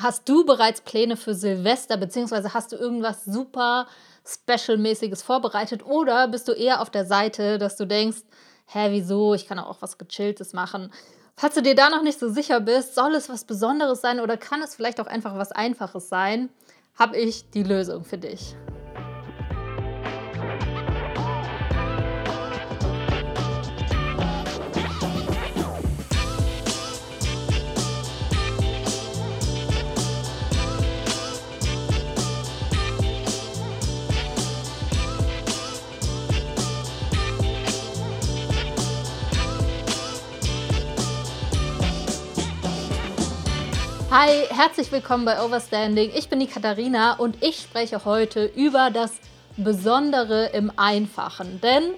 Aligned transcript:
Hast 0.00 0.28
du 0.28 0.46
bereits 0.46 0.80
Pläne 0.80 1.16
für 1.16 1.34
Silvester, 1.34 1.96
beziehungsweise 1.96 2.54
hast 2.54 2.70
du 2.70 2.76
irgendwas 2.76 3.24
super 3.24 3.88
Special-mäßiges 4.24 5.22
vorbereitet 5.22 5.84
oder 5.84 6.28
bist 6.28 6.46
du 6.46 6.52
eher 6.52 6.80
auf 6.80 6.88
der 6.88 7.04
Seite, 7.04 7.58
dass 7.58 7.76
du 7.76 7.84
denkst, 7.84 8.18
hä, 8.66 8.90
wieso, 8.90 9.34
ich 9.34 9.48
kann 9.48 9.58
auch 9.58 9.82
was 9.82 9.98
Gechilltes 9.98 10.52
machen. 10.52 10.92
Falls 11.34 11.56
du 11.56 11.62
dir 11.62 11.74
da 11.74 11.90
noch 11.90 12.02
nicht 12.02 12.20
so 12.20 12.28
sicher 12.28 12.60
bist, 12.60 12.94
soll 12.94 13.16
es 13.16 13.28
was 13.28 13.42
Besonderes 13.42 14.00
sein 14.00 14.20
oder 14.20 14.36
kann 14.36 14.62
es 14.62 14.76
vielleicht 14.76 15.00
auch 15.00 15.08
einfach 15.08 15.36
was 15.36 15.50
Einfaches 15.50 16.08
sein, 16.08 16.48
habe 16.96 17.16
ich 17.16 17.50
die 17.50 17.64
Lösung 17.64 18.04
für 18.04 18.18
dich. 18.18 18.54
Hi, 44.10 44.46
herzlich 44.48 44.90
willkommen 44.90 45.26
bei 45.26 45.44
Overstanding. 45.44 46.12
Ich 46.14 46.30
bin 46.30 46.40
die 46.40 46.46
Katharina 46.46 47.16
und 47.16 47.44
ich 47.44 47.58
spreche 47.58 48.06
heute 48.06 48.46
über 48.46 48.90
das 48.90 49.12
Besondere 49.58 50.46
im 50.54 50.72
Einfachen. 50.78 51.60
Denn 51.60 51.92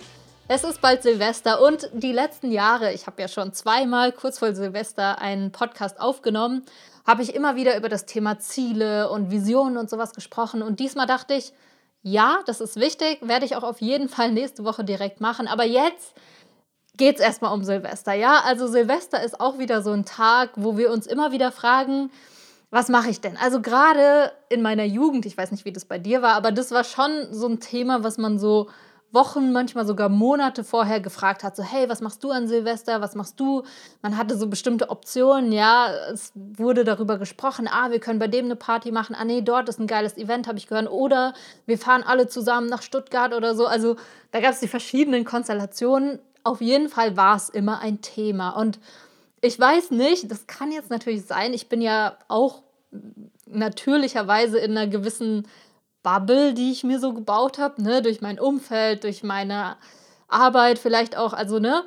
es 0.49 0.65
ist 0.65 0.81
bald 0.81 1.05
Silvester 1.05 1.63
und 1.63 1.89
die 1.93 2.11
letzten 2.11 2.51
Jahre, 2.51 2.93
ich 2.93 3.07
habe 3.07 3.23
ja 3.23 3.29
schon 3.29 3.53
zweimal 3.53 4.11
kurz 4.11 4.41
vor 4.41 4.53
Silvester 4.57 5.21
einen 5.21 5.53
Podcast 5.53 6.01
aufgenommen, 6.01 6.65
habe 7.07 7.23
ich 7.23 7.33
immer 7.33 7.55
wieder 7.55 7.77
über 7.77 7.89
das 7.89 8.07
Thema 8.07 8.41
Ziele 8.41 9.09
und 9.09 9.31
Visionen 9.31 9.77
und 9.77 9.89
sowas 9.89 10.13
gesprochen. 10.13 10.63
Und 10.63 10.81
diesmal 10.81 11.07
dachte 11.07 11.35
ich, 11.35 11.53
ja, 12.03 12.41
das 12.45 12.61
ist 12.61 12.75
wichtig, 12.75 13.19
werde 13.23 13.47
ich 13.47 13.55
auch 13.55 13.63
auf 13.63 13.81
jeden 13.81 14.09
Fall 14.09 14.33
nächste 14.33 14.65
Woche 14.65 14.83
direkt 14.83 15.21
machen. 15.21 15.47
Aber 15.47 15.65
jetzt 15.65 16.15
geht 16.97 17.17
es 17.17 17.23
erstmal 17.23 17.53
um 17.53 17.65
Silvester. 17.65 18.13
Ja, 18.13 18.41
also 18.45 18.67
Silvester 18.67 19.23
ist 19.23 19.41
auch 19.41 19.59
wieder 19.59 19.83
so 19.83 19.93
ein 19.93 20.05
Tag, 20.05 20.51
wo 20.57 20.77
wir 20.77 20.91
uns 20.91 21.07
immer 21.07 21.33
wieder 21.33 21.53
fragen, 21.53 22.11
was 22.71 22.89
mache 22.89 23.11
ich 23.11 23.21
denn? 23.21 23.37
Also 23.37 23.61
gerade 23.61 24.33
in 24.49 24.63
meiner 24.63 24.85
Jugend, 24.85 25.27
ich 25.27 25.37
weiß 25.37 25.51
nicht, 25.51 25.65
wie 25.65 25.73
das 25.73 25.85
bei 25.85 25.99
dir 25.99 26.23
war, 26.23 26.35
aber 26.35 26.53
das 26.53 26.71
war 26.71 26.85
schon 26.85 27.11
so 27.33 27.49
ein 27.49 27.59
Thema, 27.59 28.05
was 28.05 28.17
man 28.17 28.39
so 28.39 28.69
Wochen, 29.13 29.53
manchmal 29.53 29.87
sogar 29.87 30.09
Monate 30.09 30.63
vorher 30.63 31.01
gefragt 31.01 31.43
hat, 31.43 31.57
so 31.57 31.65
hey, 31.65 31.89
was 31.89 32.01
machst 32.01 32.23
du 32.23 32.31
an 32.31 32.47
Silvester, 32.47 33.01
was 33.01 33.17
machst 33.17 33.41
du? 33.41 33.65
Man 34.03 34.17
hatte 34.17 34.37
so 34.37 34.47
bestimmte 34.47 34.89
Optionen, 34.89 35.51
ja, 35.51 35.89
es 36.13 36.33
wurde 36.35 36.85
darüber 36.85 37.19
gesprochen, 37.19 37.69
ah, 37.69 37.91
wir 37.91 37.99
können 37.99 38.21
bei 38.21 38.29
dem 38.29 38.45
eine 38.45 38.55
Party 38.55 38.93
machen, 38.93 39.17
ah 39.19 39.25
nee, 39.25 39.43
dort 39.43 39.69
ist 39.69 39.81
ein 39.81 39.89
geiles 39.89 40.17
Event, 40.17 40.47
habe 40.47 40.59
ich 40.59 40.69
gehört, 40.69 40.89
oder 40.89 41.35
wir 41.67 41.77
fahren 41.77 42.05
alle 42.05 42.29
zusammen 42.29 42.69
nach 42.69 42.83
Stuttgart 42.83 43.35
oder 43.35 43.57
so. 43.57 43.67
Also 43.67 43.97
da 44.31 44.41
gab 44.41 44.53
es 44.53 44.61
die 44.61 44.69
verschiedenen 44.69 45.25
Konstellationen 45.25 46.21
auf 46.45 46.61
jeden 46.61 46.89
Fall 46.89 47.17
war 47.17 47.37
es 47.37 47.49
immer 47.49 47.81
ein 47.81 48.01
Thema. 48.01 48.51
Und 48.51 48.79
ich 49.41 49.59
weiß 49.59 49.91
nicht, 49.91 50.31
das 50.31 50.47
kann 50.47 50.73
jetzt 50.73 50.91
natürlich 50.91 51.25
sein, 51.25 51.55
ich 51.55 51.69
bin 51.69 51.81
ja 51.81 52.19
auch 52.29 52.63
natürlicherweise 53.47 54.59
in 54.59 54.73
einer 54.73 54.87
gewissen 54.87 55.47
Bubble, 56.03 56.55
die 56.55 56.73
ich 56.73 56.85
mir 56.85 56.99
so 56.99 57.13
gebaut 57.13 57.59
habe, 57.59 57.83
ne, 57.83 58.03
durch 58.03 58.21
mein 58.21 58.39
Umfeld, 58.41 59.05
durch 59.05 59.23
meine 59.23 59.77
Arbeit 60.29 60.79
vielleicht 60.79 61.17
auch, 61.17 61.33
also 61.33 61.59
ne, 61.59 61.85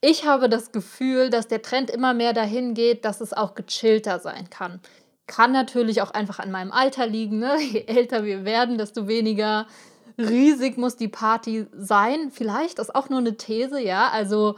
ich 0.00 0.26
habe 0.26 0.50
das 0.50 0.70
Gefühl, 0.70 1.30
dass 1.30 1.48
der 1.48 1.62
Trend 1.62 1.88
immer 1.90 2.12
mehr 2.12 2.34
dahin 2.34 2.74
geht, 2.74 3.04
dass 3.06 3.22
es 3.22 3.32
auch 3.32 3.54
gechillter 3.54 4.18
sein 4.18 4.50
kann. 4.50 4.80
Kann 5.26 5.52
natürlich 5.52 6.02
auch 6.02 6.10
einfach 6.10 6.38
an 6.38 6.50
meinem 6.50 6.72
Alter 6.72 7.06
liegen, 7.06 7.38
ne? 7.38 7.56
Je 7.60 7.84
älter 7.86 8.24
wir 8.24 8.44
werden, 8.44 8.76
desto 8.76 9.08
weniger 9.08 9.66
riesig 10.18 10.76
muss 10.76 10.96
die 10.96 11.08
Party 11.08 11.66
sein. 11.76 12.30
Vielleicht 12.30 12.78
ist 12.78 12.94
auch 12.94 13.08
nur 13.08 13.18
eine 13.18 13.36
These, 13.36 13.80
ja. 13.80 14.08
Also 14.08 14.56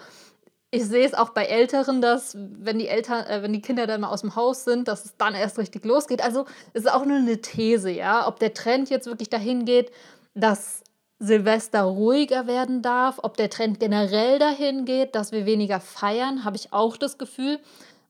ich 0.70 0.84
sehe 0.84 1.06
es 1.06 1.14
auch 1.14 1.30
bei 1.30 1.44
Älteren, 1.44 2.02
dass 2.02 2.36
wenn 2.36 2.78
die 2.78 2.88
Eltern, 2.88 3.24
äh, 3.26 3.42
wenn 3.42 3.52
die 3.52 3.62
Kinder 3.62 3.86
dann 3.86 4.00
mal 4.00 4.08
aus 4.08 4.20
dem 4.20 4.36
Haus 4.36 4.64
sind, 4.64 4.88
dass 4.88 5.04
es 5.04 5.16
dann 5.16 5.34
erst 5.34 5.58
richtig 5.58 5.84
losgeht. 5.84 6.22
Also 6.22 6.44
es 6.72 6.82
ist 6.84 6.92
auch 6.92 7.04
nur 7.04 7.16
eine 7.16 7.40
These, 7.40 7.90
ja. 7.90 8.26
Ob 8.26 8.38
der 8.40 8.52
Trend 8.52 8.90
jetzt 8.90 9.06
wirklich 9.06 9.30
dahin 9.30 9.64
geht, 9.64 9.90
dass 10.34 10.82
Silvester 11.18 11.82
ruhiger 11.82 12.46
werden 12.46 12.82
darf, 12.82 13.20
ob 13.22 13.36
der 13.36 13.48
Trend 13.48 13.80
generell 13.80 14.38
dahin 14.38 14.84
geht, 14.84 15.14
dass 15.14 15.32
wir 15.32 15.46
weniger 15.46 15.80
feiern, 15.80 16.44
habe 16.44 16.56
ich 16.56 16.72
auch 16.72 16.96
das 16.96 17.16
Gefühl. 17.16 17.58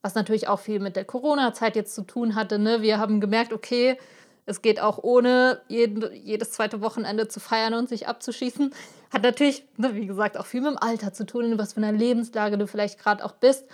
Was 0.02 0.14
natürlich 0.14 0.48
auch 0.48 0.60
viel 0.60 0.80
mit 0.80 0.96
der 0.96 1.04
Corona-Zeit 1.04 1.76
jetzt 1.76 1.94
zu 1.94 2.02
tun 2.02 2.34
hatte. 2.34 2.58
Ne? 2.58 2.80
Wir 2.82 2.98
haben 2.98 3.20
gemerkt, 3.20 3.52
okay, 3.52 3.98
es 4.46 4.62
geht 4.62 4.80
auch 4.80 4.98
ohne 5.02 5.60
jeden, 5.68 6.12
jedes 6.14 6.52
zweite 6.52 6.80
Wochenende 6.80 7.26
zu 7.26 7.40
feiern 7.40 7.74
und 7.74 7.88
sich 7.88 8.06
abzuschießen. 8.06 8.72
Hat 9.12 9.22
natürlich, 9.22 9.64
ne, 9.76 9.94
wie 9.94 10.06
gesagt, 10.06 10.38
auch 10.38 10.46
viel 10.46 10.60
mit 10.60 10.70
dem 10.70 10.78
Alter 10.78 11.12
zu 11.12 11.26
tun, 11.26 11.52
in 11.52 11.58
was 11.58 11.72
für 11.74 11.78
einer 11.78 11.92
Lebenslage 11.92 12.56
du 12.56 12.68
vielleicht 12.68 12.98
gerade 13.00 13.24
auch 13.24 13.32
bist. 13.32 13.66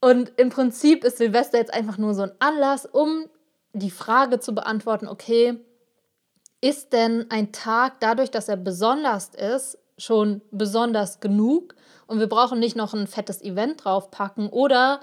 Und 0.00 0.32
im 0.38 0.48
Prinzip 0.48 1.04
ist 1.04 1.18
Silvester 1.18 1.58
jetzt 1.58 1.72
einfach 1.72 1.98
nur 1.98 2.14
so 2.14 2.22
ein 2.22 2.32
Anlass, 2.38 2.86
um 2.86 3.26
die 3.74 3.90
Frage 3.90 4.40
zu 4.40 4.54
beantworten, 4.54 5.06
okay, 5.06 5.60
ist 6.60 6.92
denn 6.92 7.26
ein 7.30 7.52
Tag 7.52 8.00
dadurch, 8.00 8.30
dass 8.30 8.48
er 8.48 8.56
besonders 8.56 9.28
ist, 9.28 9.78
schon 9.98 10.40
besonders 10.50 11.20
genug 11.20 11.74
und 12.06 12.18
wir 12.18 12.28
brauchen 12.28 12.58
nicht 12.58 12.76
noch 12.76 12.94
ein 12.94 13.06
fettes 13.06 13.42
Event 13.42 13.84
draufpacken 13.84 14.48
oder 14.48 15.00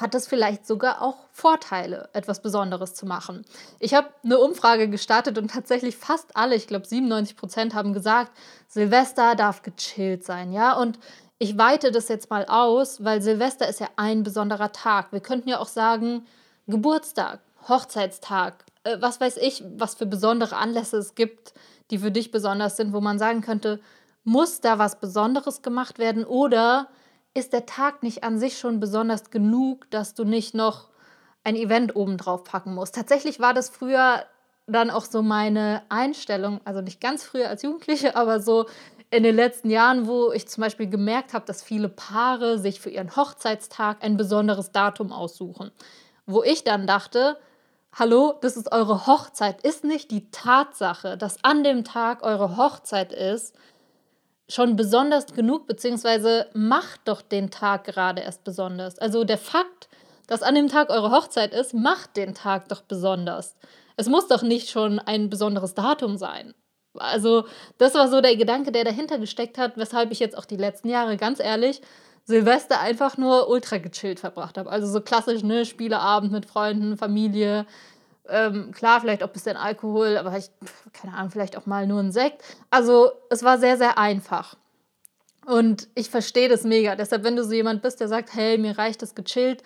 hat 0.00 0.14
es 0.14 0.26
vielleicht 0.26 0.66
sogar 0.66 1.00
auch 1.02 1.16
Vorteile, 1.32 2.08
etwas 2.12 2.42
Besonderes 2.42 2.94
zu 2.94 3.06
machen. 3.06 3.44
Ich 3.78 3.94
habe 3.94 4.08
eine 4.24 4.38
Umfrage 4.38 4.88
gestartet 4.88 5.38
und 5.38 5.50
tatsächlich 5.50 5.96
fast 5.96 6.36
alle, 6.36 6.56
ich 6.56 6.66
glaube 6.66 6.86
97 6.86 7.36
Prozent, 7.36 7.74
haben 7.74 7.92
gesagt, 7.92 8.32
Silvester 8.68 9.36
darf 9.36 9.62
gechillt 9.62 10.24
sein, 10.24 10.52
ja. 10.52 10.76
Und 10.76 10.98
ich 11.38 11.58
weite 11.58 11.92
das 11.92 12.08
jetzt 12.08 12.28
mal 12.30 12.44
aus, 12.46 13.04
weil 13.04 13.22
Silvester 13.22 13.68
ist 13.68 13.80
ja 13.80 13.88
ein 13.96 14.24
besonderer 14.24 14.72
Tag. 14.72 15.12
Wir 15.12 15.20
könnten 15.20 15.48
ja 15.48 15.58
auch 15.60 15.68
sagen, 15.68 16.26
Geburtstag, 16.66 17.40
Hochzeitstag, 17.68 18.64
äh, 18.82 18.96
was 19.00 19.20
weiß 19.20 19.36
ich, 19.36 19.62
was 19.76 19.94
für 19.94 20.06
besondere 20.06 20.56
Anlässe 20.56 20.96
es 20.96 21.14
gibt, 21.14 21.54
die 21.90 21.98
für 21.98 22.10
dich 22.10 22.30
besonders 22.30 22.76
sind, 22.76 22.92
wo 22.92 23.00
man 23.00 23.18
sagen 23.18 23.42
könnte, 23.42 23.80
muss 24.24 24.60
da 24.60 24.78
was 24.78 24.98
Besonderes 24.98 25.62
gemacht 25.62 25.98
werden 25.98 26.24
oder 26.24 26.88
ist 27.34 27.52
der 27.52 27.66
Tag 27.66 28.02
nicht 28.02 28.24
an 28.24 28.38
sich 28.38 28.58
schon 28.58 28.80
besonders 28.80 29.30
genug, 29.30 29.90
dass 29.90 30.14
du 30.14 30.24
nicht 30.24 30.54
noch 30.54 30.88
ein 31.42 31.56
Event 31.56 31.94
obendrauf 31.94 32.44
packen 32.44 32.74
musst. 32.74 32.94
Tatsächlich 32.94 33.40
war 33.40 33.52
das 33.52 33.68
früher 33.68 34.24
dann 34.66 34.90
auch 34.90 35.04
so 35.04 35.22
meine 35.22 35.82
Einstellung, 35.90 36.60
also 36.64 36.80
nicht 36.80 37.00
ganz 37.00 37.22
früher 37.22 37.48
als 37.48 37.62
Jugendliche, 37.62 38.16
aber 38.16 38.40
so 38.40 38.66
in 39.10 39.22
den 39.22 39.36
letzten 39.36 39.70
Jahren, 39.70 40.06
wo 40.06 40.32
ich 40.32 40.48
zum 40.48 40.62
Beispiel 40.62 40.88
gemerkt 40.88 41.34
habe, 41.34 41.44
dass 41.44 41.62
viele 41.62 41.88
Paare 41.88 42.58
sich 42.58 42.80
für 42.80 42.90
ihren 42.90 43.14
Hochzeitstag 43.14 43.98
ein 44.02 44.16
besonderes 44.16 44.72
Datum 44.72 45.12
aussuchen. 45.12 45.70
Wo 46.26 46.42
ich 46.42 46.64
dann 46.64 46.86
dachte, 46.86 47.36
hallo, 47.92 48.34
das 48.40 48.56
ist 48.56 48.72
eure 48.72 49.06
Hochzeit, 49.06 49.62
ist 49.62 49.84
nicht 49.84 50.10
die 50.10 50.30
Tatsache, 50.30 51.16
dass 51.16 51.44
an 51.44 51.62
dem 51.62 51.84
Tag 51.84 52.22
eure 52.22 52.56
Hochzeit 52.56 53.12
ist, 53.12 53.54
schon 54.48 54.76
besonders 54.76 55.26
genug, 55.26 55.66
beziehungsweise 55.66 56.48
macht 56.54 57.02
doch 57.06 57.22
den 57.22 57.50
Tag 57.50 57.84
gerade 57.84 58.22
erst 58.22 58.44
besonders. 58.44 58.98
Also 58.98 59.24
der 59.24 59.38
Fakt, 59.38 59.88
dass 60.26 60.42
an 60.42 60.54
dem 60.54 60.68
Tag 60.68 60.90
eure 60.90 61.10
Hochzeit 61.10 61.54
ist, 61.54 61.74
macht 61.74 62.16
den 62.16 62.34
Tag 62.34 62.68
doch 62.68 62.82
besonders. 62.82 63.56
Es 63.96 64.08
muss 64.08 64.28
doch 64.28 64.42
nicht 64.42 64.70
schon 64.70 64.98
ein 64.98 65.30
besonderes 65.30 65.74
Datum 65.74 66.16
sein. 66.16 66.54
Also 66.96 67.44
das 67.78 67.94
war 67.94 68.08
so 68.08 68.20
der 68.20 68.36
Gedanke, 68.36 68.70
der 68.70 68.84
dahinter 68.84 69.18
gesteckt 69.18 69.58
hat, 69.58 69.76
weshalb 69.76 70.12
ich 70.12 70.20
jetzt 70.20 70.36
auch 70.36 70.44
die 70.44 70.56
letzten 70.56 70.88
Jahre, 70.88 71.16
ganz 71.16 71.40
ehrlich, 71.40 71.80
Silvester 72.24 72.80
einfach 72.80 73.16
nur 73.18 73.48
ultra 73.48 73.78
gechillt 73.78 74.20
verbracht 74.20 74.56
habe. 74.56 74.70
Also 74.70 74.86
so 74.86 75.00
klassisch, 75.00 75.42
ne, 75.42 75.64
Spieleabend 75.66 76.32
mit 76.32 76.46
Freunden, 76.46 76.96
Familie, 76.96 77.66
ähm, 78.28 78.72
klar, 78.72 79.00
vielleicht 79.00 79.22
auch 79.22 79.28
ein 79.28 79.32
bisschen 79.32 79.56
Alkohol, 79.56 80.16
aber 80.16 80.36
ich, 80.36 80.50
keine 80.92 81.14
Ahnung, 81.16 81.30
vielleicht 81.30 81.56
auch 81.56 81.66
mal 81.66 81.86
nur 81.86 82.00
ein 82.00 82.12
Sekt. 82.12 82.42
Also 82.70 83.12
es 83.30 83.42
war 83.42 83.58
sehr, 83.58 83.76
sehr 83.76 83.98
einfach. 83.98 84.56
Und 85.46 85.88
ich 85.94 86.08
verstehe 86.08 86.48
das 86.48 86.64
mega. 86.64 86.96
Deshalb, 86.96 87.22
wenn 87.22 87.36
du 87.36 87.44
so 87.44 87.52
jemand 87.52 87.82
bist, 87.82 88.00
der 88.00 88.08
sagt, 88.08 88.34
hey, 88.34 88.56
mir 88.56 88.78
reicht 88.78 89.02
das 89.02 89.14
gechillt, 89.14 89.62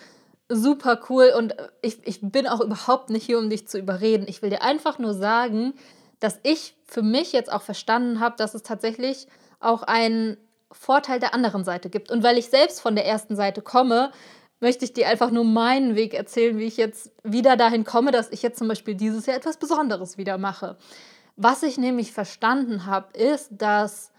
super 0.48 1.00
cool. 1.08 1.32
Und 1.36 1.54
ich, 1.82 1.98
ich 2.06 2.20
bin 2.20 2.48
auch 2.48 2.60
überhaupt 2.60 3.10
nicht 3.10 3.24
hier, 3.24 3.38
um 3.38 3.48
dich 3.48 3.68
zu 3.68 3.78
überreden. 3.78 4.26
Ich 4.28 4.42
will 4.42 4.50
dir 4.50 4.62
einfach 4.62 4.98
nur 4.98 5.14
sagen, 5.14 5.74
dass 6.20 6.40
ich 6.42 6.74
für 6.84 7.02
mich 7.02 7.32
jetzt 7.32 7.52
auch 7.52 7.62
verstanden 7.62 8.18
habe, 8.18 8.36
dass 8.36 8.54
es 8.54 8.64
tatsächlich 8.64 9.28
auch 9.60 9.82
einen 9.82 10.36
Vorteil 10.72 11.20
der 11.20 11.32
anderen 11.32 11.64
Seite 11.64 11.90
gibt. 11.90 12.10
Und 12.10 12.22
weil 12.22 12.38
ich 12.38 12.48
selbst 12.48 12.80
von 12.80 12.96
der 12.96 13.06
ersten 13.06 13.36
Seite 13.36 13.62
komme, 13.62 14.10
möchte 14.60 14.84
ich 14.84 14.92
dir 14.92 15.08
einfach 15.08 15.30
nur 15.30 15.44
meinen 15.44 15.94
Weg 15.94 16.14
erzählen, 16.14 16.58
wie 16.58 16.66
ich 16.66 16.76
jetzt 16.76 17.12
wieder 17.22 17.56
dahin 17.56 17.84
komme, 17.84 18.10
dass 18.10 18.30
ich 18.30 18.42
jetzt 18.42 18.58
zum 18.58 18.68
Beispiel 18.68 18.94
dieses 18.94 19.26
Jahr 19.26 19.36
etwas 19.36 19.56
Besonderes 19.56 20.18
wieder 20.18 20.38
mache. 20.38 20.76
Was 21.36 21.62
ich 21.62 21.78
nämlich 21.78 22.12
verstanden 22.12 22.86
habe, 22.86 23.16
ist, 23.16 23.50
dass 23.52 24.10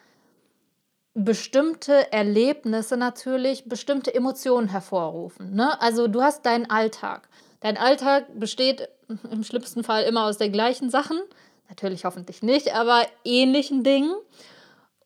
bestimmte 1.14 2.12
Erlebnisse 2.14 2.96
natürlich 2.96 3.66
bestimmte 3.66 4.14
Emotionen 4.14 4.70
hervorrufen. 4.70 5.54
Ne? 5.54 5.80
Also 5.82 6.08
du 6.08 6.22
hast 6.22 6.46
deinen 6.46 6.70
Alltag. 6.70 7.28
Dein 7.60 7.78
Alltag 7.78 8.28
besteht 8.40 8.88
im 9.30 9.44
schlimmsten 9.44 9.84
Fall 9.84 10.04
immer 10.04 10.26
aus 10.26 10.38
den 10.38 10.52
gleichen 10.52 10.90
Sachen. 10.90 11.20
Natürlich 11.68 12.06
hoffentlich 12.06 12.42
nicht, 12.42 12.74
aber 12.74 13.06
ähnlichen 13.26 13.84
Dingen. 13.84 14.16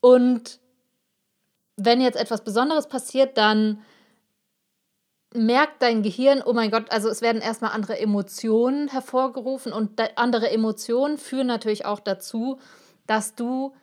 Und 0.02 0.60
wenn 1.78 2.00
jetzt 2.00 2.20
etwas 2.20 2.44
Besonderes 2.44 2.88
passiert, 2.88 3.38
dann 3.38 3.82
merkt 5.36 5.82
dein 5.82 6.04
Gehirn, 6.04 6.42
oh 6.46 6.54
mein 6.54 6.72
Gott, 6.72 6.92
also 6.92 7.10
es 7.10 7.22
werden 7.22 7.42
erstmal 7.42 7.72
andere 7.72 8.00
Emotionen 8.00 8.88
hervorgerufen 8.88 9.74
und 9.74 10.02
andere 10.18 10.50
Emotionen 10.52 11.18
führen 11.18 11.48
natürlich 11.48 11.86
auch 11.86 12.00
dazu, 12.00 12.60
dass 13.08 13.36
du 13.36 13.74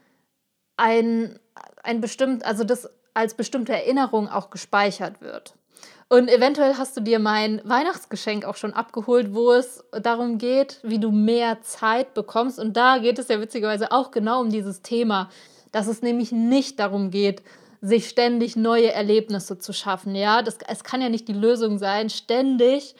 ein, 0.77 1.39
ein 1.83 2.01
bestimmt, 2.01 2.45
also 2.45 2.65
das 2.65 2.89
als 3.15 3.35
bestimmte 3.35 3.73
Erinnerung 3.73 4.29
auch 4.29 4.51
gespeichert 4.51 5.21
wird. 5.21 5.55
Und 6.09 6.29
eventuell 6.29 6.75
hast 6.75 6.97
du 6.97 7.01
dir 7.01 7.21
mein 7.21 7.61
Weihnachtsgeschenk 7.65 8.45
auch 8.45 8.57
schon 8.57 8.73
abgeholt, 8.73 9.33
wo 9.33 9.53
es 9.53 9.85
darum 9.93 10.39
geht, 10.39 10.81
wie 10.83 10.99
du 10.99 11.13
mehr 11.13 11.63
Zeit 11.63 12.15
bekommst. 12.15 12.59
Und 12.59 12.77
da 12.77 12.99
geht 12.99 13.21
es 13.21 13.29
ja 13.29 13.41
witzigerweise 13.41 13.93
auch 13.93 14.11
genau 14.11 14.41
um 14.41 14.51
dieses 14.51 14.83
Thema, 14.83 15.31
dass 15.71 15.87
es 15.87 16.03
nämlich 16.03 16.33
nicht 16.33 16.81
darum 16.81 17.11
geht, 17.13 17.43
sich 17.81 18.09
ständig 18.09 18.57
neue 18.57 18.93
Erlebnisse 18.93 19.59
zu 19.59 19.73
schaffen. 19.73 20.15
Ja, 20.15 20.43
das, 20.43 20.59
es 20.69 20.85
kann 20.85 21.01
ja 21.01 21.09
nicht 21.09 21.29
die 21.29 21.33
Lösung 21.33 21.79
sein, 21.79 22.11
ständig 22.11 22.95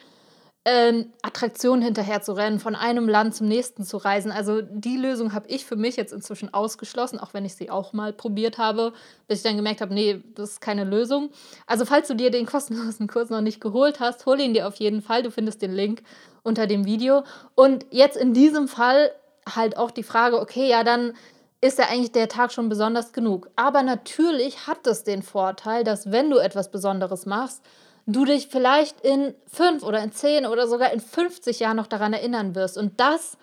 ähm, 0.63 1.11
Attraktionen 1.23 1.81
hinterher 1.81 2.21
zu 2.21 2.33
rennen, 2.33 2.59
von 2.59 2.75
einem 2.75 3.09
Land 3.09 3.33
zum 3.33 3.47
nächsten 3.47 3.83
zu 3.83 3.97
reisen. 3.97 4.31
Also 4.31 4.61
die 4.61 4.97
Lösung 4.97 5.33
habe 5.33 5.47
ich 5.47 5.65
für 5.65 5.75
mich 5.75 5.95
jetzt 5.95 6.13
inzwischen 6.13 6.53
ausgeschlossen, 6.53 7.19
auch 7.19 7.33
wenn 7.33 7.45
ich 7.45 7.55
sie 7.55 7.71
auch 7.71 7.93
mal 7.93 8.13
probiert 8.13 8.59
habe, 8.59 8.93
bis 9.27 9.39
ich 9.39 9.43
dann 9.43 9.55
gemerkt 9.55 9.81
habe, 9.81 9.93
nee, 9.93 10.21
das 10.35 10.51
ist 10.51 10.61
keine 10.61 10.83
Lösung. 10.83 11.31
Also 11.65 11.85
falls 11.85 12.07
du 12.07 12.13
dir 12.13 12.29
den 12.29 12.45
kostenlosen 12.45 13.07
Kurs 13.07 13.29
noch 13.31 13.41
nicht 13.41 13.59
geholt 13.59 13.99
hast, 13.99 14.25
hol 14.27 14.39
ihn 14.39 14.53
dir 14.53 14.67
auf 14.67 14.75
jeden 14.75 15.01
Fall. 15.01 15.23
Du 15.23 15.31
findest 15.31 15.63
den 15.63 15.73
Link 15.73 16.03
unter 16.43 16.67
dem 16.67 16.85
Video. 16.85 17.23
Und 17.55 17.87
jetzt 17.89 18.17
in 18.17 18.33
diesem 18.33 18.67
Fall 18.67 19.11
halt 19.49 19.77
auch 19.77 19.89
die 19.89 20.03
Frage, 20.03 20.39
okay, 20.39 20.69
ja, 20.69 20.83
dann 20.83 21.13
ist 21.61 21.77
ja 21.77 21.85
eigentlich 21.85 22.11
der 22.11 22.27
Tag 22.27 22.51
schon 22.51 22.69
besonders 22.69 23.13
genug. 23.13 23.49
Aber 23.55 23.83
natürlich 23.83 24.67
hat 24.67 24.87
es 24.87 25.03
den 25.03 25.21
Vorteil, 25.21 25.83
dass 25.83 26.11
wenn 26.11 26.29
du 26.29 26.37
etwas 26.37 26.71
Besonderes 26.71 27.27
machst, 27.27 27.63
du 28.07 28.25
dich 28.25 28.47
vielleicht 28.47 29.01
in 29.01 29.35
fünf 29.45 29.83
oder 29.83 30.01
in 30.03 30.11
zehn 30.11 30.47
oder 30.47 30.67
sogar 30.67 30.91
in 30.91 30.99
50 30.99 31.59
Jahren 31.59 31.77
noch 31.77 31.87
daran 31.87 32.13
erinnern 32.13 32.55
wirst. 32.55 32.77
Und 32.77 32.99
das 32.99 33.37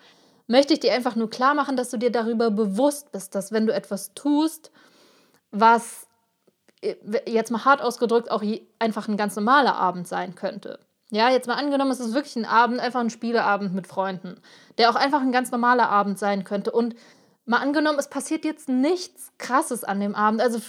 möchte 0.47 0.73
ich 0.73 0.81
dir 0.81 0.93
einfach 0.93 1.15
nur 1.15 1.29
klar 1.29 1.53
machen, 1.53 1.77
dass 1.77 1.89
du 1.89 1.97
dir 1.97 2.11
darüber 2.11 2.51
bewusst 2.51 3.11
bist, 3.13 3.35
dass 3.35 3.53
wenn 3.53 3.67
du 3.67 3.73
etwas 3.73 4.13
tust, 4.13 4.71
was 5.51 6.07
äh, 6.81 6.95
jetzt 7.25 7.51
mal 7.51 7.63
hart 7.63 7.81
ausgedrückt 7.81 8.29
auch 8.31 8.43
einfach 8.79 9.07
ein 9.07 9.17
ganz 9.17 9.35
normaler 9.35 9.75
Abend 9.75 10.07
sein 10.07 10.35
könnte. 10.35 10.79
Ja, 11.11 11.29
jetzt 11.29 11.47
mal 11.47 11.55
angenommen, 11.55 11.91
es 11.91 11.99
ist 11.99 12.13
wirklich 12.13 12.35
ein 12.35 12.45
Abend, 12.45 12.79
einfach 12.79 12.99
ein 12.99 13.09
Spieleabend 13.09 13.73
mit 13.73 13.87
Freunden, 13.87 14.39
der 14.77 14.91
auch 14.91 14.95
einfach 14.95 15.21
ein 15.21 15.31
ganz 15.31 15.49
normaler 15.51 15.89
Abend 15.89 16.19
sein 16.19 16.43
könnte. 16.43 16.71
Und 16.71 16.95
mal 17.49 17.57
angenommen, 17.57 17.97
es 17.97 18.07
passiert 18.07 18.45
jetzt 18.45 18.69
nichts 18.69 19.31
Krasses 19.39 19.83
an 19.83 19.99
dem 19.99 20.13
Abend. 20.13 20.39
Also 20.39 20.59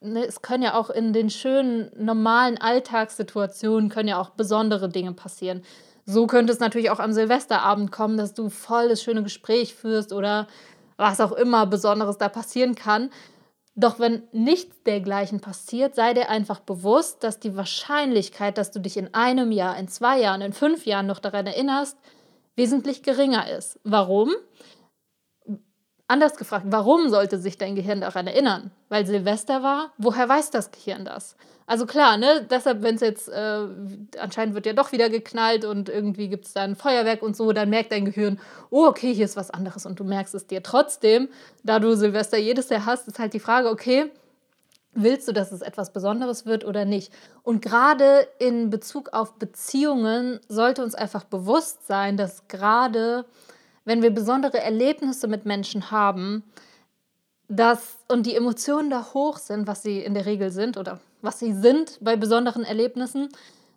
ne, 0.00 0.26
es 0.26 0.42
können 0.42 0.64
ja 0.64 0.74
auch 0.74 0.90
in 0.90 1.12
den 1.12 1.30
schönen, 1.30 1.92
normalen 1.96 2.60
Alltagssituationen 2.60 3.88
können 3.88 4.08
ja 4.08 4.20
auch 4.20 4.30
besondere 4.30 4.88
Dinge 4.88 5.12
passieren. 5.12 5.62
So 6.06 6.26
könnte 6.26 6.52
es 6.52 6.58
natürlich 6.58 6.90
auch 6.90 6.98
am 6.98 7.12
Silvesterabend 7.12 7.92
kommen, 7.92 8.18
dass 8.18 8.34
du 8.34 8.50
voll 8.50 8.88
das 8.88 9.00
schöne 9.00 9.22
Gespräch 9.22 9.76
führst 9.76 10.12
oder 10.12 10.48
was 10.96 11.20
auch 11.20 11.32
immer 11.32 11.66
Besonderes 11.66 12.18
da 12.18 12.28
passieren 12.28 12.74
kann. 12.74 13.10
Doch 13.76 14.00
wenn 14.00 14.24
nichts 14.32 14.82
dergleichen 14.82 15.40
passiert, 15.40 15.94
sei 15.94 16.14
dir 16.14 16.30
einfach 16.30 16.58
bewusst, 16.58 17.22
dass 17.22 17.38
die 17.38 17.56
Wahrscheinlichkeit, 17.56 18.58
dass 18.58 18.72
du 18.72 18.80
dich 18.80 18.96
in 18.96 19.14
einem 19.14 19.52
Jahr, 19.52 19.78
in 19.78 19.86
zwei 19.86 20.18
Jahren, 20.18 20.40
in 20.40 20.52
fünf 20.52 20.84
Jahren 20.84 21.06
noch 21.06 21.20
daran 21.20 21.46
erinnerst, 21.46 21.96
wesentlich 22.56 23.04
geringer 23.04 23.48
ist. 23.50 23.78
Warum? 23.84 24.32
Anders 26.06 26.36
gefragt, 26.36 26.66
warum 26.68 27.08
sollte 27.08 27.38
sich 27.38 27.56
dein 27.56 27.76
Gehirn 27.76 28.02
daran 28.02 28.26
erinnern? 28.26 28.70
Weil 28.90 29.06
Silvester 29.06 29.62
war? 29.62 29.92
Woher 29.96 30.28
weiß 30.28 30.50
das 30.50 30.70
Gehirn 30.70 31.06
das? 31.06 31.34
Also 31.66 31.86
klar, 31.86 32.18
ne, 32.18 32.46
deshalb, 32.50 32.82
wenn 32.82 32.96
es 32.96 33.00
jetzt, 33.00 33.28
äh, 33.30 33.66
anscheinend 34.18 34.54
wird 34.54 34.66
ja 34.66 34.74
doch 34.74 34.92
wieder 34.92 35.08
geknallt 35.08 35.64
und 35.64 35.88
irgendwie 35.88 36.28
gibt 36.28 36.44
es 36.44 36.52
da 36.52 36.62
ein 36.62 36.76
Feuerwerk 36.76 37.22
und 37.22 37.34
so, 37.34 37.52
dann 37.52 37.70
merkt 37.70 37.90
dein 37.90 38.04
Gehirn, 38.04 38.38
oh, 38.68 38.84
okay, 38.84 39.14
hier 39.14 39.24
ist 39.24 39.36
was 39.36 39.50
anderes 39.50 39.86
und 39.86 39.98
du 39.98 40.04
merkst 40.04 40.34
es 40.34 40.46
dir 40.46 40.62
trotzdem. 40.62 41.28
Da 41.62 41.78
du 41.78 41.96
Silvester 41.96 42.36
jedes 42.36 42.68
Jahr 42.68 42.84
hast, 42.84 43.08
ist 43.08 43.18
halt 43.18 43.32
die 43.32 43.40
Frage, 43.40 43.70
okay, 43.70 44.10
willst 44.92 45.26
du, 45.26 45.32
dass 45.32 45.52
es 45.52 45.62
etwas 45.62 45.90
Besonderes 45.94 46.44
wird 46.44 46.66
oder 46.66 46.84
nicht? 46.84 47.12
Und 47.42 47.62
gerade 47.62 48.28
in 48.38 48.68
Bezug 48.68 49.14
auf 49.14 49.38
Beziehungen 49.38 50.40
sollte 50.48 50.84
uns 50.84 50.94
einfach 50.94 51.24
bewusst 51.24 51.86
sein, 51.86 52.18
dass 52.18 52.46
gerade 52.46 53.24
wenn 53.84 54.02
wir 54.02 54.10
besondere 54.10 54.60
Erlebnisse 54.60 55.28
mit 55.28 55.44
Menschen 55.44 55.90
haben, 55.90 56.42
dass 57.48 57.98
und 58.08 58.24
die 58.26 58.34
Emotionen 58.34 58.90
da 58.90 59.12
hoch 59.12 59.38
sind, 59.38 59.66
was 59.66 59.82
sie 59.82 60.00
in 60.00 60.14
der 60.14 60.26
Regel 60.26 60.50
sind 60.50 60.76
oder 60.76 61.00
was 61.20 61.38
sie 61.38 61.52
sind 61.52 61.98
bei 62.00 62.16
besonderen 62.16 62.64
Erlebnissen, 62.64 63.28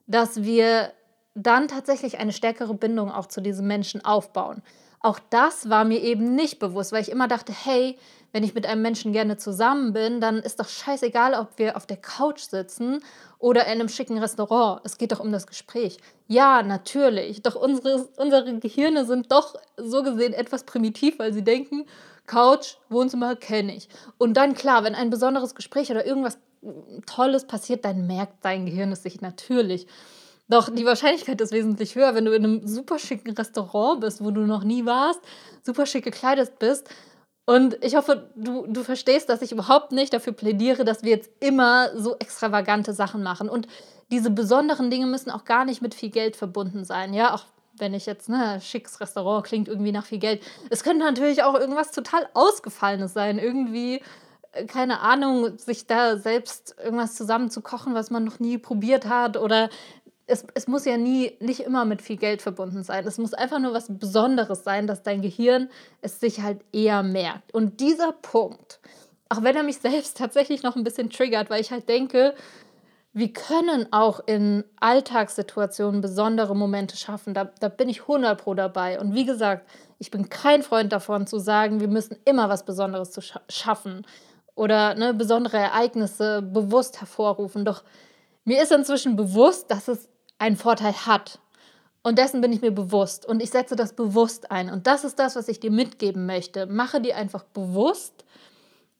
dass 0.08 0.44
wir 0.44 0.94
dann 1.36 1.68
tatsächlich 1.68 2.18
eine 2.20 2.32
stärkere 2.32 2.74
Bindung 2.74 3.12
auch 3.12 3.28
zu 3.28 3.42
diesem 3.42 3.68
Menschen 3.68 4.04
aufbauen. 4.04 4.64
Auch 5.00 5.20
das 5.30 5.70
war 5.70 5.86
mir 5.86 6.02
eben 6.02 6.36
nicht 6.36 6.60
bewusst, 6.60 6.92
weil 6.92 7.02
ich 7.02 7.12
immer 7.12 7.28
dachte, 7.28 7.54
hey, 7.54 7.98
wenn 8.38 8.44
ich 8.44 8.54
mit 8.54 8.68
einem 8.68 8.84
Menschen 8.84 9.14
gerne 9.14 9.38
zusammen 9.38 9.94
bin, 9.94 10.22
dann 10.22 10.38
ist 10.38 10.60
doch 10.60 10.70
scheißegal, 10.70 11.34
ob 11.34 11.58
wir 11.58 11.76
auf 11.76 11.88
der 11.88 11.98
Couch 11.98 12.42
sitzen 12.42 13.00
oder 13.40 13.66
in 13.66 13.80
einem 13.80 13.90
schicken 13.90 14.20
Restaurant. 14.20 14.82
Es 14.84 15.00
geht 15.00 15.12
doch 15.12 15.20
um 15.20 15.32
das 15.32 15.48
Gespräch. 15.48 15.98
Ja, 16.28 16.62
natürlich. 16.62 17.42
Doch 17.42 17.56
unsere, 17.56 18.08
unsere 18.18 18.60
Gehirne 18.60 19.06
sind 19.06 19.32
doch 19.32 19.56
so 19.76 20.04
gesehen 20.04 20.34
etwas 20.34 20.66
primitiv, 20.66 21.18
weil 21.18 21.34
sie 21.34 21.44
denken, 21.44 21.88
Couch, 22.28 22.76
Wohnzimmer 22.90 23.36
kenne 23.36 23.76
ich. 23.76 23.90
Und 24.20 24.38
dann 24.38 24.54
klar, 24.54 24.84
wenn 24.84 24.94
ein 24.94 25.10
besonderes 25.10 25.56
Gespräch 25.56 25.90
oder 25.90 26.06
irgendwas 26.06 26.38
Tolles 27.08 27.48
passiert, 27.48 27.86
dann 27.86 28.06
merkt 28.06 28.46
dein 28.46 28.68
Gehirn 28.68 28.92
es 28.92 29.02
sich 29.02 29.20
natürlich. 29.20 29.88
Doch 30.48 30.70
die 30.70 30.86
Wahrscheinlichkeit 30.86 31.42
ist 31.42 31.54
wesentlich 31.54 31.96
höher, 31.96 32.14
wenn 32.14 32.26
du 32.26 32.36
in 32.36 32.44
einem 32.44 32.68
super 32.68 33.00
schicken 33.00 33.32
Restaurant 33.32 34.02
bist, 34.02 34.24
wo 34.24 34.30
du 34.30 34.42
noch 34.42 34.64
nie 34.64 34.86
warst, 34.86 35.22
super 35.64 35.88
schick 35.88 36.04
gekleidet 36.04 36.60
bist. 36.60 36.88
Und 37.50 37.82
ich 37.82 37.96
hoffe, 37.96 38.30
du, 38.36 38.68
du 38.68 38.84
verstehst, 38.84 39.30
dass 39.30 39.42
ich 39.42 39.54
überhaupt 39.54 39.94
nicht 39.94 40.12
dafür 40.12 40.34
plädiere, 40.34 40.84
dass 40.84 41.04
wir 41.04 41.12
jetzt 41.12 41.30
immer 41.40 41.98
so 41.98 42.18
extravagante 42.20 42.92
Sachen 42.92 43.24
machen. 43.24 43.48
Und 43.48 43.70
diese 44.12 44.30
besonderen 44.30 44.90
Dinge 44.92 45.06
müssen 45.06 45.32
auch 45.32 45.46
gar 45.46 45.64
nicht 45.64 45.82
mit 45.82 45.96
viel 45.96 46.10
Geld 46.10 46.36
verbunden 46.36 46.84
sein. 46.84 47.14
Ja, 47.14 47.34
auch 47.34 47.46
wenn 47.78 47.94
ich 47.94 48.06
jetzt, 48.06 48.28
ne, 48.28 48.60
schickes 48.60 49.00
Restaurant 49.00 49.46
klingt 49.46 49.70
irgendwie 49.70 49.94
nach 49.94 50.06
viel 50.06 50.20
Geld. 50.20 50.44
Es 50.70 50.84
könnte 50.84 51.06
natürlich 51.06 51.42
auch 51.44 51.54
irgendwas 51.58 51.92
total 51.92 52.28
Ausgefallenes 52.34 53.14
sein. 53.14 53.40
Irgendwie, 53.40 54.02
äh, 54.52 54.66
keine 54.66 55.00
Ahnung, 55.00 55.58
sich 55.58 55.88
da 55.88 56.18
selbst 56.18 56.76
irgendwas 56.84 57.16
zusammen 57.16 57.50
zu 57.50 57.62
kochen, 57.62 57.94
was 57.94 58.12
man 58.12 58.26
noch 58.26 58.42
nie 58.42 58.58
probiert 58.58 59.06
hat. 59.08 59.38
Oder 59.38 59.70
es, 60.28 60.46
es 60.54 60.68
muss 60.68 60.86
ja 60.86 60.98
nie, 60.98 61.38
nicht 61.40 61.62
immer 61.62 61.86
mit 61.86 62.02
viel 62.02 62.18
Geld 62.18 62.42
verbunden 62.42 62.84
sein. 62.84 63.08
Es 63.08 63.18
muss 63.18 63.34
einfach 63.34 63.60
nur 63.60 63.74
was 63.74 63.88
Besonderes 63.90 64.64
sein, 64.64 64.86
dass 64.86 65.02
dein 65.02 65.22
Gehirn 65.22 65.70
es 66.02 66.20
sich 66.20 66.42
halt 66.42 66.60
eher 66.74 67.02
merkt. 67.02 67.54
Und 67.54 67.80
dieser 67.80 68.12
Punkt, 68.12 68.80
auch 69.30 69.42
wenn 69.42 69.56
er 69.56 69.64
mich 69.64 69.78
selbst 69.82 70.18
tatsächlich 70.18 70.64
noch 70.64 70.76
ein 70.76 70.84
bisschen 70.84 71.10
triggert, 71.10 71.50
weil 71.50 71.62
ich 71.62 71.72
halt 71.72 71.88
denke, 71.88 72.36
wir 73.14 73.34
können 73.34 73.92
auch 73.92 74.20
in 74.28 74.64
Alltagssituationen 74.80 76.02
besondere 76.02 76.56
Momente 76.56 76.98
schaffen. 76.98 77.34
Da, 77.34 77.46
da 77.46 77.70
bin 77.70 77.90
ich 77.90 78.02
100 78.02 78.40
pro 78.40 78.54
dabei. 78.54 79.00
Und 79.00 79.16
wie 79.16 79.26
gesagt, 79.26 79.68
ich 79.98 80.12
bin 80.12 80.30
kein 80.30 80.62
Freund 80.62 80.92
davon 80.92 81.26
zu 81.26 81.40
sagen, 81.40 81.80
wir 81.80 81.88
müssen 81.88 82.18
immer 82.26 82.50
was 82.50 82.64
Besonderes 82.64 83.12
zu 83.12 83.22
scha 83.22 83.42
schaffen 83.50 84.06
oder 84.54 84.94
ne, 84.94 85.14
besondere 85.14 85.58
Ereignisse 85.58 86.42
bewusst 86.42 87.00
hervorrufen. 87.00 87.66
Doch 87.66 87.84
mir 88.44 88.62
ist 88.62 88.72
inzwischen 88.72 89.16
bewusst, 89.16 89.72
dass 89.72 89.88
es 89.88 90.10
einen 90.40 90.56
Vorteil 90.56 90.94
hat. 90.94 91.40
Und 92.04 92.18
dessen 92.18 92.42
bin 92.42 92.54
ich 92.54 92.62
mir 92.62 92.72
bewusst. 92.72 93.26
Und 93.26 93.42
ich 93.42 93.50
setze 93.50 93.76
das 93.76 93.94
bewusst 93.94 94.52
ein. 94.52 94.70
Und 94.70 94.88
das 94.88 95.04
ist 95.04 95.20
das, 95.20 95.36
was 95.36 95.48
ich 95.48 95.60
dir 95.60 95.72
mitgeben 95.72 96.26
möchte. 96.26 96.66
Mache 96.66 97.02
dir 97.02 97.18
einfach 97.18 97.44
bewusst, 97.44 98.24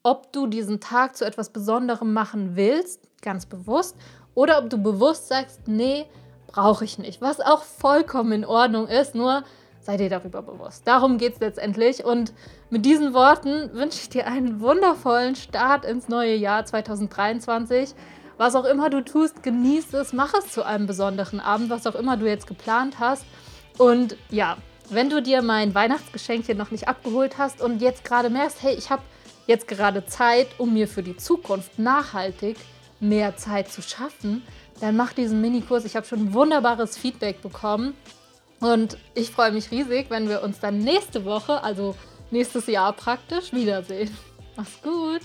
ob 0.02 0.32
du 0.32 0.46
diesen 0.46 0.80
Tag 0.80 1.16
zu 1.16 1.24
etwas 1.24 1.50
Besonderem 1.50 2.12
machen 2.12 2.56
willst, 2.56 3.08
ganz 3.22 3.46
bewusst, 3.46 3.96
oder 4.34 4.58
ob 4.58 4.70
du 4.70 4.78
bewusst 4.78 5.28
sagst, 5.28 5.66
nee, 5.66 6.06
brauche 6.46 6.84
ich 6.84 6.98
nicht. 6.98 7.20
Was 7.20 7.40
auch 7.40 7.62
vollkommen 7.62 8.32
in 8.32 8.44
Ordnung 8.44 8.86
ist, 8.88 9.14
nur 9.14 9.42
sei 9.80 9.96
dir 9.96 10.10
darüber 10.10 10.42
bewusst. 10.42 10.86
Darum 10.86 11.18
geht 11.18 11.34
es 11.34 11.40
letztendlich. 11.40 12.04
Und 12.04 12.32
mit 12.70 12.84
diesen 12.84 13.14
Worten 13.14 13.72
wünsche 13.72 14.00
ich 14.02 14.08
dir 14.08 14.26
einen 14.26 14.60
wundervollen 14.60 15.34
Start 15.34 15.84
ins 15.84 16.08
neue 16.08 16.34
Jahr 16.34 16.64
2023. 16.64 17.94
Was 18.38 18.54
auch 18.54 18.64
immer 18.64 18.88
du 18.88 19.04
tust, 19.04 19.42
genieß 19.42 19.92
es, 19.94 20.12
mach 20.12 20.32
es 20.32 20.52
zu 20.52 20.64
einem 20.64 20.86
besonderen 20.86 21.40
Abend, 21.40 21.70
was 21.70 21.86
auch 21.86 21.96
immer 21.96 22.16
du 22.16 22.26
jetzt 22.26 22.46
geplant 22.46 23.00
hast. 23.00 23.24
Und 23.76 24.16
ja, 24.30 24.56
wenn 24.90 25.10
du 25.10 25.20
dir 25.20 25.42
mein 25.42 25.74
Weihnachtsgeschenk 25.74 26.46
hier 26.46 26.54
noch 26.54 26.70
nicht 26.70 26.88
abgeholt 26.88 27.36
hast 27.36 27.60
und 27.60 27.82
jetzt 27.82 28.04
gerade 28.04 28.30
merkst, 28.30 28.62
hey, 28.62 28.74
ich 28.74 28.90
habe 28.90 29.02
jetzt 29.48 29.66
gerade 29.66 30.06
Zeit, 30.06 30.46
um 30.58 30.72
mir 30.72 30.86
für 30.86 31.02
die 31.02 31.16
Zukunft 31.16 31.78
nachhaltig 31.78 32.56
mehr 33.00 33.36
Zeit 33.36 33.70
zu 33.70 33.82
schaffen, 33.82 34.42
dann 34.80 34.96
mach 34.96 35.12
diesen 35.12 35.40
Minikurs. 35.40 35.84
Ich 35.84 35.96
habe 35.96 36.06
schon 36.06 36.32
wunderbares 36.32 36.96
Feedback 36.96 37.42
bekommen. 37.42 37.94
Und 38.60 38.98
ich 39.14 39.30
freue 39.30 39.52
mich 39.52 39.70
riesig, 39.70 40.10
wenn 40.10 40.28
wir 40.28 40.42
uns 40.42 40.60
dann 40.60 40.78
nächste 40.78 41.24
Woche, 41.24 41.62
also 41.62 41.96
nächstes 42.30 42.66
Jahr 42.66 42.92
praktisch, 42.92 43.52
wiedersehen. 43.52 44.16
Mach's 44.56 44.80
gut! 44.82 45.22